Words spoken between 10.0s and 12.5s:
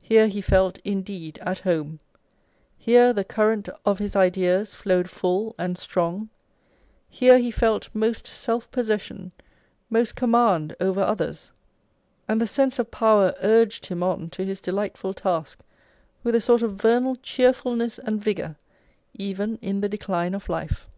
command over others; and the